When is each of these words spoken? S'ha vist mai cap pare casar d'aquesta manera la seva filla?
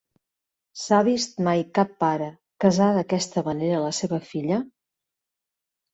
S'ha 0.83 1.01
vist 1.07 1.37
mai 1.49 1.61
cap 1.79 1.93
pare 2.03 2.31
casar 2.65 2.89
d'aquesta 2.97 3.47
manera 3.51 3.85
la 3.87 3.95
seva 4.03 4.21
filla? 4.31 4.63